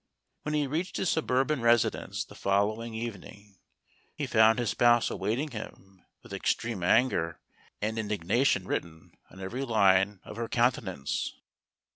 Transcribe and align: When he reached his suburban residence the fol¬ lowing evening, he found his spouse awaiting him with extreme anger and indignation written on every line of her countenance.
When 0.41 0.55
he 0.55 0.65
reached 0.65 0.97
his 0.97 1.11
suburban 1.11 1.61
residence 1.61 2.25
the 2.25 2.33
fol¬ 2.33 2.69
lowing 2.75 2.95
evening, 2.95 3.59
he 4.15 4.25
found 4.25 4.57
his 4.57 4.71
spouse 4.71 5.11
awaiting 5.11 5.51
him 5.51 6.03
with 6.23 6.33
extreme 6.33 6.81
anger 6.81 7.39
and 7.83 7.99
indignation 7.99 8.65
written 8.67 9.11
on 9.29 9.39
every 9.39 9.63
line 9.63 10.19
of 10.23 10.37
her 10.37 10.47
countenance. 10.47 11.35